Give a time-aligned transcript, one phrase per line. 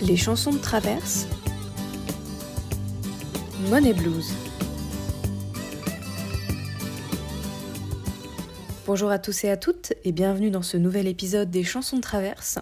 [0.00, 1.26] Les chansons de traverse.
[3.68, 4.32] Money Blues.
[8.86, 12.02] Bonjour à tous et à toutes et bienvenue dans ce nouvel épisode des chansons de
[12.02, 12.60] traverse.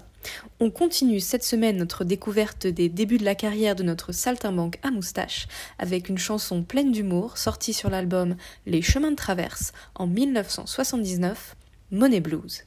[0.60, 4.90] On continue cette semaine notre découverte des débuts de la carrière de notre saltimbanque à
[4.90, 5.46] moustache
[5.78, 11.54] avec une chanson pleine d'humour sortie sur l'album Les chemins de traverse en 1979,
[11.90, 12.64] Money Blues.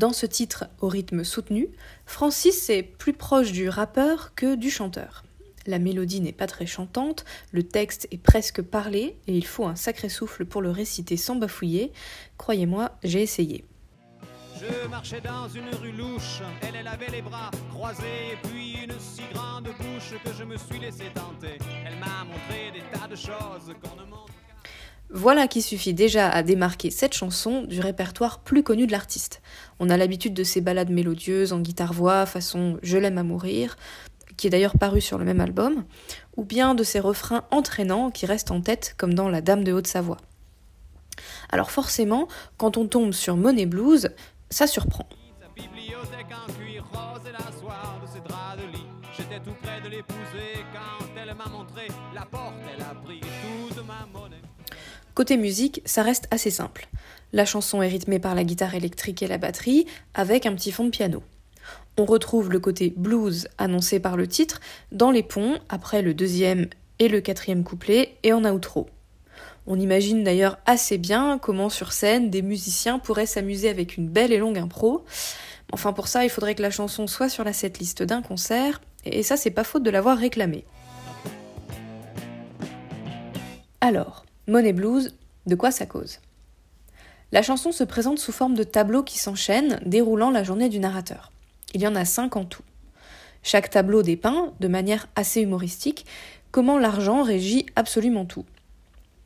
[0.00, 1.68] Dans ce titre au rythme soutenu,
[2.06, 5.24] Francis est plus proche du rappeur que du chanteur.
[5.66, 9.76] La mélodie n'est pas très chantante, le texte est presque parlé et il faut un
[9.76, 11.92] sacré souffle pour le réciter sans bafouiller.
[12.38, 13.66] Croyez-moi, j'ai essayé.
[14.58, 19.20] Je marchais dans une rue louche, elle, avait les bras croisés, et puis une si
[19.34, 21.58] grande bouche que je me suis laissé tenter.
[21.84, 24.00] Elle m'a montré des tas de choses qu'on
[25.12, 29.42] voilà qui suffit déjà à démarquer cette chanson du répertoire plus connu de l'artiste.
[29.80, 33.76] On a l'habitude de ces ballades mélodieuses en guitare-voix façon Je l'aime à mourir,
[34.36, 35.84] qui est d'ailleurs paru sur le même album,
[36.36, 39.72] ou bien de ces refrains entraînants qui restent en tête comme dans La Dame de
[39.72, 40.18] Haute-Savoie.
[41.50, 44.10] Alors forcément, quand on tombe sur Money Blues,
[44.48, 45.08] ça surprend.
[55.14, 56.88] Côté musique, ça reste assez simple.
[57.32, 60.84] La chanson est rythmée par la guitare électrique et la batterie, avec un petit fond
[60.84, 61.22] de piano.
[61.98, 64.60] On retrouve le côté blues annoncé par le titre
[64.92, 66.66] dans les ponts, après le deuxième
[66.98, 68.88] et le quatrième couplet, et en outro.
[69.66, 74.32] On imagine d'ailleurs assez bien comment sur scène des musiciens pourraient s'amuser avec une belle
[74.32, 75.04] et longue impro.
[75.72, 79.22] Enfin pour ça, il faudrait que la chanson soit sur la setlist d'un concert, et
[79.22, 80.64] ça c'est pas faute de l'avoir réclamé.
[83.80, 85.14] Alors, Money Blues,
[85.46, 86.18] de quoi ça cause?
[87.30, 91.30] La chanson se présente sous forme de tableaux qui s'enchaînent, déroulant la journée du narrateur.
[91.72, 92.64] Il y en a cinq en tout.
[93.44, 96.04] Chaque tableau dépeint, de manière assez humoristique,
[96.50, 98.44] comment l'argent régit absolument tout.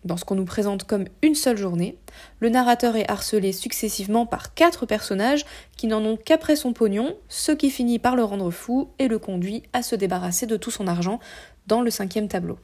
[0.04, 1.97] Dans ce qu'on nous présente comme une seule journée,
[2.41, 5.47] le narrateur est harcelé successivement par quatre personnages
[5.78, 9.19] qui n'en ont qu'après son pognon, ce qui finit par le rendre fou et le
[9.19, 11.19] conduit à se débarrasser de tout son argent
[11.66, 12.59] dans le cinquième tableau.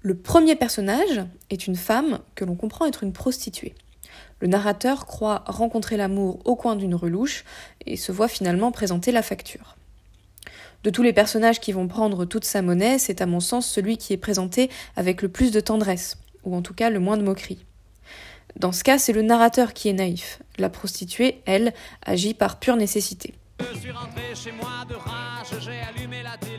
[0.00, 3.74] Le premier personnage est une femme que l'on comprend être une prostituée.
[4.40, 7.44] Le narrateur croit rencontrer l'amour au coin d'une relouche
[7.84, 9.76] et se voit finalement présenter la facture.
[10.84, 13.96] De tous les personnages qui vont prendre toute sa monnaie, c'est à mon sens celui
[13.96, 17.24] qui est présenté avec le plus de tendresse, ou en tout cas le moins de
[17.24, 17.64] moquerie.
[18.54, 20.40] Dans ce cas, c'est le narrateur qui est naïf.
[20.58, 21.74] La prostituée, elle,
[22.06, 23.34] agit par pure nécessité.
[23.60, 23.90] Je suis
[24.34, 26.57] chez moi de rage, j'ai allumé la télé,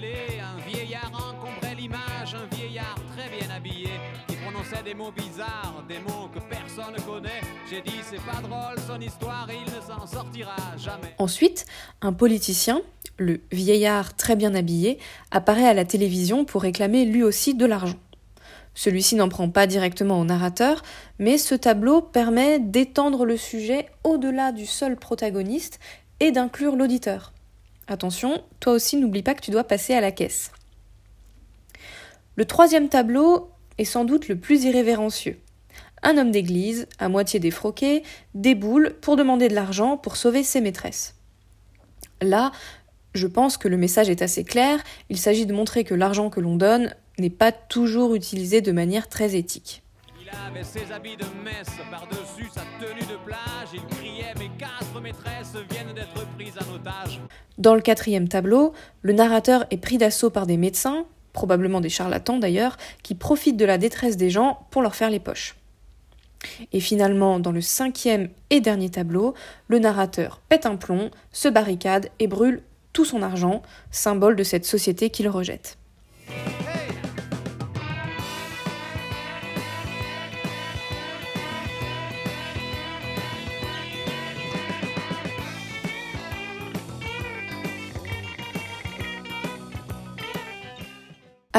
[11.17, 11.65] Ensuite,
[12.01, 12.81] un politicien,
[13.17, 14.99] le vieillard très bien habillé,
[15.31, 17.99] apparaît à la télévision pour réclamer lui aussi de l'argent.
[18.75, 20.83] Celui-ci n'en prend pas directement au narrateur,
[21.17, 25.79] mais ce tableau permet d'étendre le sujet au-delà du seul protagoniste
[26.19, 27.33] et d'inclure l'auditeur.
[27.87, 30.51] Attention, toi aussi n'oublie pas que tu dois passer à la caisse.
[32.35, 35.39] Le troisième tableau est sans doute le plus irrévérencieux.
[36.03, 38.03] Un homme d'église, à moitié défroqué,
[38.33, 41.15] déboule pour demander de l'argent pour sauver ses maîtresses.
[42.21, 42.51] Là,
[43.13, 44.79] je pense que le message est assez clair,
[45.09, 49.09] il s'agit de montrer que l'argent que l'on donne n'est pas toujours utilisé de manière
[49.09, 49.83] très éthique.
[50.21, 55.01] Il avait ses habits de messe, par-dessus sa tenue de plage, il criait Mes quatre
[55.01, 57.19] maîtresses viennent d'être prises en otage.
[57.57, 62.37] Dans le quatrième tableau, le narrateur est pris d'assaut par des médecins, probablement des charlatans
[62.37, 65.55] d'ailleurs, qui profitent de la détresse des gens pour leur faire les poches.
[66.71, 69.33] Et finalement, dans le cinquième et dernier tableau,
[69.67, 72.61] le narrateur pète un plomb, se barricade et brûle
[72.93, 75.78] tout son argent, symbole de cette société qu'il rejette.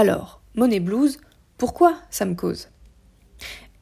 [0.00, 1.18] Alors, Money Blues,
[1.58, 2.68] pourquoi ça me cause?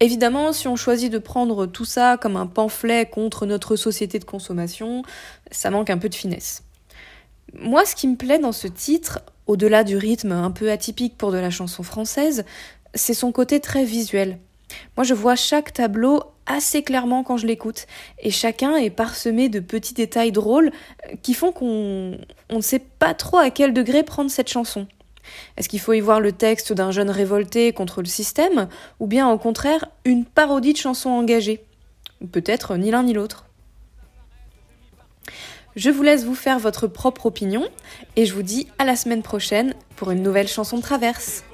[0.00, 4.24] Évidemment, si on choisit de prendre tout ça comme un pamphlet contre notre société de
[4.24, 5.04] consommation,
[5.52, 6.64] ça manque un peu de finesse.
[7.54, 11.30] Moi, ce qui me plaît dans ce titre, au-delà du rythme un peu atypique pour
[11.30, 12.44] de la chanson française,
[12.94, 14.40] c'est son côté très visuel.
[14.96, 17.86] Moi, je vois chaque tableau assez clairement quand je l'écoute,
[18.18, 20.72] et chacun est parsemé de petits détails drôles
[21.22, 22.18] qui font qu'on
[22.50, 24.88] ne sait pas trop à quel degré prendre cette chanson.
[25.56, 28.68] Est-ce qu'il faut y voir le texte d'un jeune révolté contre le système,
[29.00, 31.64] ou bien au contraire une parodie de chanson engagée
[32.32, 33.46] Peut-être ni l'un ni l'autre.
[35.76, 37.64] Je vous laisse vous faire votre propre opinion
[38.16, 41.44] et je vous dis à la semaine prochaine pour une nouvelle chanson de traverse.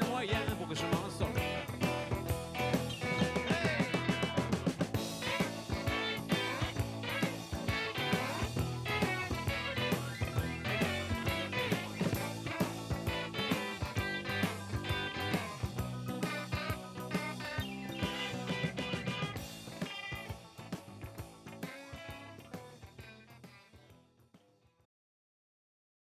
[0.00, 0.33] loin, loin.